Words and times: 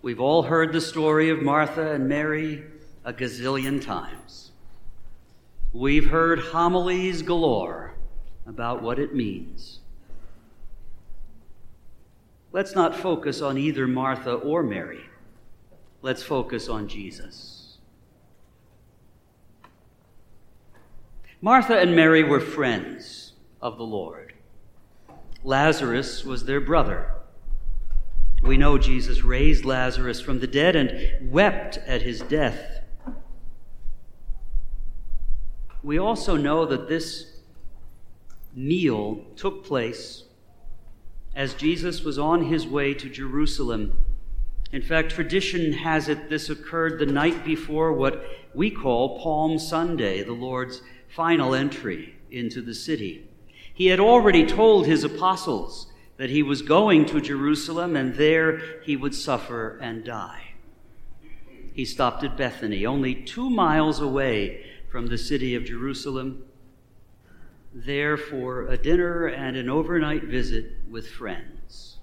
We've 0.00 0.20
all 0.20 0.44
heard 0.44 0.72
the 0.72 0.80
story 0.80 1.28
of 1.30 1.42
Martha 1.42 1.92
and 1.92 2.08
Mary 2.08 2.62
a 3.04 3.12
gazillion 3.12 3.84
times. 3.84 4.52
We've 5.72 6.08
heard 6.08 6.38
homilies 6.38 7.22
galore 7.22 7.94
about 8.46 8.80
what 8.80 8.98
it 8.98 9.14
means. 9.14 9.80
Let's 12.52 12.74
not 12.74 12.94
focus 12.94 13.42
on 13.42 13.58
either 13.58 13.86
Martha 13.86 14.34
or 14.34 14.62
Mary. 14.62 15.02
Let's 16.00 16.22
focus 16.22 16.68
on 16.68 16.88
Jesus. 16.88 17.78
Martha 21.40 21.76
and 21.78 21.94
Mary 21.94 22.22
were 22.22 22.40
friends 22.40 23.32
of 23.60 23.76
the 23.76 23.84
Lord. 23.84 24.32
Lazarus 25.44 26.24
was 26.24 26.44
their 26.44 26.60
brother. 26.60 27.17
We 28.42 28.56
know 28.56 28.78
Jesus 28.78 29.24
raised 29.24 29.64
Lazarus 29.64 30.20
from 30.20 30.40
the 30.40 30.46
dead 30.46 30.76
and 30.76 31.30
wept 31.32 31.78
at 31.86 32.02
his 32.02 32.20
death. 32.20 32.80
We 35.82 35.98
also 35.98 36.36
know 36.36 36.66
that 36.66 36.88
this 36.88 37.38
meal 38.54 39.24
took 39.36 39.64
place 39.64 40.24
as 41.34 41.54
Jesus 41.54 42.02
was 42.02 42.18
on 42.18 42.44
his 42.44 42.66
way 42.66 42.94
to 42.94 43.08
Jerusalem. 43.08 44.04
In 44.72 44.82
fact, 44.82 45.12
tradition 45.12 45.72
has 45.72 46.08
it 46.08 46.28
this 46.28 46.50
occurred 46.50 46.98
the 46.98 47.06
night 47.06 47.44
before 47.44 47.92
what 47.92 48.24
we 48.54 48.70
call 48.70 49.20
Palm 49.20 49.58
Sunday, 49.58 50.22
the 50.22 50.32
Lord's 50.32 50.82
final 51.08 51.54
entry 51.54 52.16
into 52.30 52.60
the 52.60 52.74
city. 52.74 53.28
He 53.72 53.86
had 53.86 54.00
already 54.00 54.44
told 54.44 54.86
his 54.86 55.04
apostles 55.04 55.86
that 56.18 56.30
he 56.30 56.42
was 56.42 56.62
going 56.62 57.06
to 57.06 57.20
Jerusalem 57.20 57.96
and 57.96 58.14
there 58.14 58.80
he 58.82 58.96
would 58.96 59.14
suffer 59.14 59.78
and 59.80 60.04
die. 60.04 60.52
He 61.72 61.84
stopped 61.84 62.24
at 62.24 62.36
Bethany, 62.36 62.84
only 62.84 63.14
two 63.14 63.48
miles 63.48 64.00
away 64.00 64.64
from 64.90 65.06
the 65.06 65.16
city 65.16 65.54
of 65.54 65.64
Jerusalem, 65.64 66.42
there 67.72 68.16
for 68.16 68.66
a 68.66 68.76
dinner 68.76 69.26
and 69.26 69.56
an 69.56 69.68
overnight 69.68 70.24
visit 70.24 70.72
with 70.90 71.08
friends. 71.08 71.98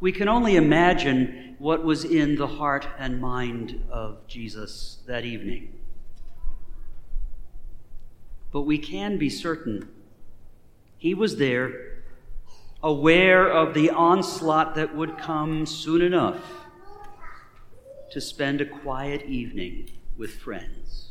We 0.00 0.12
can 0.12 0.28
only 0.28 0.56
imagine 0.56 1.56
what 1.58 1.82
was 1.82 2.04
in 2.04 2.36
the 2.36 2.46
heart 2.46 2.86
and 2.98 3.20
mind 3.20 3.82
of 3.90 4.26
Jesus 4.28 4.98
that 5.06 5.24
evening. 5.24 5.72
But 8.52 8.62
we 8.62 8.78
can 8.78 9.16
be 9.16 9.30
certain 9.30 9.88
he 10.98 11.14
was 11.14 11.36
there 11.36 11.87
aware 12.82 13.48
of 13.48 13.74
the 13.74 13.90
onslaught 13.90 14.74
that 14.76 14.94
would 14.94 15.18
come 15.18 15.66
soon 15.66 16.00
enough 16.00 16.40
to 18.10 18.20
spend 18.20 18.60
a 18.60 18.64
quiet 18.64 19.24
evening 19.26 19.90
with 20.16 20.30
friends. 20.30 21.10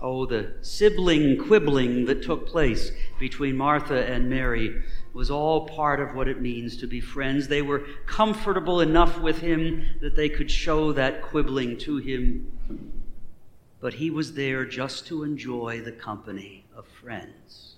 Oh, 0.00 0.26
the 0.26 0.54
sibling 0.62 1.38
quibbling 1.38 2.06
that 2.06 2.22
took 2.22 2.46
place 2.46 2.92
between 3.18 3.56
Martha 3.56 4.04
and 4.04 4.30
Mary 4.30 4.82
was 5.12 5.28
all 5.28 5.66
part 5.66 5.98
of 5.98 6.14
what 6.14 6.28
it 6.28 6.40
means 6.40 6.76
to 6.76 6.86
be 6.86 7.00
friends. 7.00 7.48
They 7.48 7.62
were 7.62 7.84
comfortable 8.06 8.80
enough 8.80 9.18
with 9.20 9.38
him 9.38 9.84
that 10.00 10.14
they 10.14 10.28
could 10.28 10.50
show 10.50 10.92
that 10.92 11.22
quibbling 11.22 11.78
to 11.78 11.96
him, 11.96 12.52
but 13.80 13.94
he 13.94 14.10
was 14.10 14.34
there 14.34 14.64
just 14.64 15.06
to 15.08 15.24
enjoy 15.24 15.80
the 15.80 15.92
company 15.92 16.64
of 16.76 16.86
friends 16.86 17.77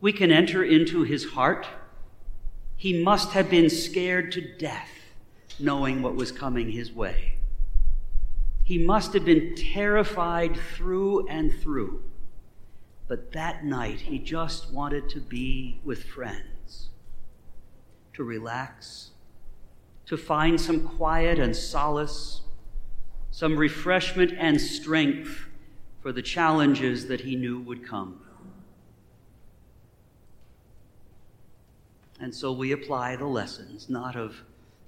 we 0.00 0.12
can 0.12 0.30
enter 0.30 0.64
into 0.64 1.02
his 1.02 1.32
heart. 1.32 1.66
He 2.76 3.02
must 3.02 3.32
have 3.32 3.50
been 3.50 3.68
scared 3.68 4.32
to 4.32 4.56
death 4.56 4.88
knowing 5.58 6.00
what 6.02 6.14
was 6.14 6.32
coming 6.32 6.70
his 6.70 6.92
way. 6.92 7.34
He 8.64 8.78
must 8.78 9.12
have 9.12 9.24
been 9.24 9.54
terrified 9.54 10.56
through 10.74 11.26
and 11.28 11.52
through. 11.52 12.02
But 13.08 13.32
that 13.32 13.64
night, 13.64 14.00
he 14.00 14.18
just 14.18 14.72
wanted 14.72 15.08
to 15.10 15.20
be 15.20 15.80
with 15.84 16.04
friends, 16.04 16.88
to 18.14 18.22
relax, 18.22 19.10
to 20.06 20.16
find 20.16 20.60
some 20.60 20.86
quiet 20.86 21.38
and 21.38 21.54
solace, 21.54 22.42
some 23.32 23.56
refreshment 23.56 24.32
and 24.38 24.60
strength 24.60 25.48
for 26.00 26.12
the 26.12 26.22
challenges 26.22 27.08
that 27.08 27.22
he 27.22 27.36
knew 27.36 27.60
would 27.60 27.86
come. 27.86 28.20
And 32.20 32.34
so 32.34 32.52
we 32.52 32.72
apply 32.72 33.16
the 33.16 33.26
lessons, 33.26 33.88
not 33.88 34.14
of 34.14 34.42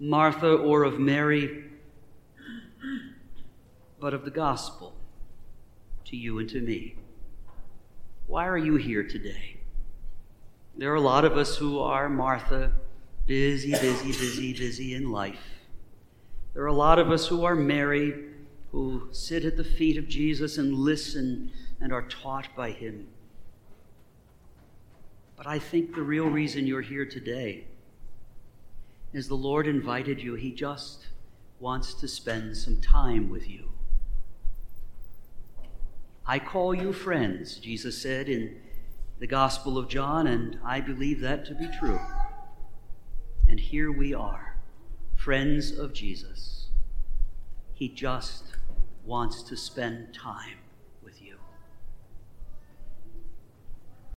Martha 0.00 0.54
or 0.54 0.84
of 0.84 0.98
Mary, 0.98 1.64
but 4.00 4.14
of 4.14 4.24
the 4.24 4.30
gospel 4.30 4.94
to 6.06 6.16
you 6.16 6.38
and 6.38 6.48
to 6.48 6.60
me. 6.60 6.96
Why 8.26 8.46
are 8.46 8.58
you 8.58 8.76
here 8.76 9.02
today? 9.02 9.58
There 10.76 10.90
are 10.92 10.96
a 10.96 11.00
lot 11.00 11.24
of 11.24 11.36
us 11.36 11.56
who 11.56 11.80
are 11.80 12.08
Martha, 12.08 12.72
busy, 13.26 13.72
busy, 13.72 14.12
busy, 14.12 14.52
busy 14.54 14.94
in 14.94 15.10
life. 15.10 15.58
There 16.54 16.62
are 16.62 16.66
a 16.66 16.72
lot 16.72 16.98
of 16.98 17.10
us 17.10 17.26
who 17.26 17.44
are 17.44 17.54
Mary, 17.54 18.14
who 18.72 19.08
sit 19.12 19.44
at 19.44 19.56
the 19.56 19.64
feet 19.64 19.96
of 19.96 20.08
Jesus 20.08 20.56
and 20.56 20.72
listen 20.72 21.50
and 21.80 21.92
are 21.92 22.08
taught 22.08 22.48
by 22.56 22.70
him. 22.70 23.08
But 25.38 25.46
I 25.46 25.60
think 25.60 25.94
the 25.94 26.02
real 26.02 26.26
reason 26.26 26.66
you're 26.66 26.82
here 26.82 27.06
today 27.06 27.64
is 29.12 29.28
the 29.28 29.36
Lord 29.36 29.68
invited 29.68 30.20
you. 30.20 30.34
He 30.34 30.50
just 30.50 31.06
wants 31.60 31.94
to 31.94 32.08
spend 32.08 32.56
some 32.56 32.80
time 32.80 33.30
with 33.30 33.48
you. 33.48 33.70
I 36.26 36.40
call 36.40 36.74
you 36.74 36.92
friends, 36.92 37.54
Jesus 37.58 38.02
said 38.02 38.28
in 38.28 38.60
the 39.20 39.28
Gospel 39.28 39.78
of 39.78 39.88
John, 39.88 40.26
and 40.26 40.58
I 40.64 40.80
believe 40.80 41.20
that 41.20 41.44
to 41.46 41.54
be 41.54 41.68
true. 41.68 42.00
And 43.48 43.60
here 43.60 43.92
we 43.92 44.12
are, 44.12 44.56
friends 45.14 45.70
of 45.70 45.92
Jesus. 45.92 46.66
He 47.74 47.88
just 47.88 48.56
wants 49.04 49.44
to 49.44 49.56
spend 49.56 50.12
time 50.12 50.58